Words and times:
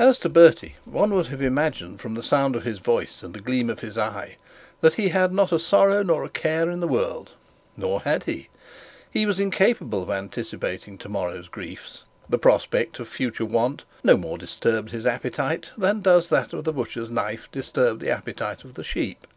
As 0.00 0.18
to 0.18 0.28
Bertie, 0.28 0.74
one 0.84 1.14
would 1.14 1.28
have 1.28 1.40
imagined 1.40 2.00
from 2.00 2.14
the 2.14 2.22
sound 2.24 2.56
of 2.56 2.64
his 2.64 2.80
voice 2.80 3.22
and 3.22 3.32
the 3.32 3.38
gleam 3.40 3.70
of 3.70 3.78
his 3.78 3.96
eye 3.96 4.38
that 4.80 4.94
he 4.94 5.10
had 5.10 5.32
not 5.32 5.52
a 5.52 5.60
sorrow 5.60 6.02
nor 6.02 6.24
a 6.24 6.28
care 6.28 6.68
in 6.68 6.80
the 6.80 6.88
world. 6.88 7.34
Nor 7.76 8.00
had 8.00 8.24
he. 8.24 8.48
He 9.08 9.24
was 9.24 9.38
incapable 9.38 10.02
of 10.02 10.10
anticipating 10.10 10.98
tomorrow's 10.98 11.46
griefs. 11.46 12.02
The 12.28 12.38
prospect 12.38 12.98
of 12.98 13.06
future 13.06 13.46
want 13.46 13.84
no 14.02 14.16
more 14.16 14.36
disturbed 14.36 14.90
his 14.90 15.06
appetite 15.06 15.70
than 15.78 16.00
does 16.00 16.28
that 16.30 16.52
of 16.52 16.64
the 16.64 16.72
butcher's 16.72 17.08
knife 17.08 17.48
disturb 17.52 18.00
the 18.00 18.10
appetite 18.10 18.64
of 18.64 18.74
the 18.74 18.82
sheep. 18.82 19.28